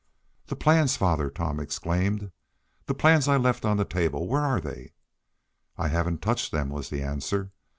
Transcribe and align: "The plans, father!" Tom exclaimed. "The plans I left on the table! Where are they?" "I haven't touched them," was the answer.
"The 0.47 0.55
plans, 0.55 0.97
father!" 0.97 1.29
Tom 1.29 1.59
exclaimed. 1.59 2.31
"The 2.87 2.95
plans 2.95 3.27
I 3.27 3.37
left 3.37 3.65
on 3.65 3.77
the 3.77 3.85
table! 3.85 4.27
Where 4.27 4.41
are 4.41 4.59
they?" 4.59 4.93
"I 5.77 5.89
haven't 5.89 6.23
touched 6.23 6.51
them," 6.51 6.69
was 6.69 6.89
the 6.89 7.03
answer. 7.03 7.51